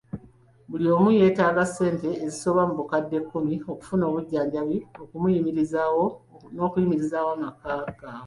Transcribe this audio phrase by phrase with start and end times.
[0.69, 4.77] Buli omu yeetaaga ssente ezisoba mu bukadde kkumi okufuna obujjanjabi
[6.53, 8.19] n'okuyimirizaawo amaka gaabwe.